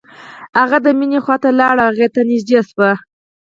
هغه 0.59 0.77
د 0.85 0.87
مينې 0.99 1.19
خواته 1.23 1.49
لاړ 1.59 1.75
او 1.83 1.89
هغې 1.91 2.07
ته 2.15 2.21
نږدې 2.29 2.59
شو. 2.69 2.87